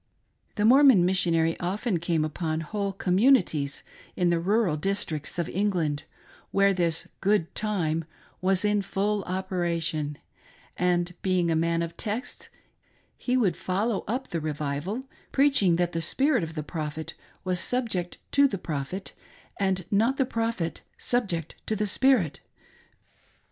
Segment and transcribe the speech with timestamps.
[0.55, 3.83] The Mormon Missionary often came upon whole communi ties
[4.15, 6.05] in the rural districts of England,
[6.49, 8.05] where this" good time"
[8.41, 10.17] was in full operation;
[10.75, 12.49] and being a man of texts
[13.15, 17.13] he would follow up the revival, preaching that the spirit of the prophet
[17.43, 19.13] was subject to the prophet,
[19.59, 22.39] and not the prophet subject to the spirit.